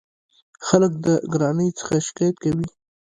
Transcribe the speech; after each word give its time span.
خلک 0.67 0.93
د 1.05 1.07
ګرانۍ 1.33 1.69
څخه 1.79 1.95
شکایت 2.07 2.35
کوي. 2.43 2.67